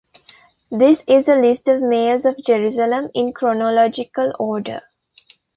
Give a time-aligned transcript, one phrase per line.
[0.71, 4.81] This is a "list of mayors of Jerusalem" in chronological order.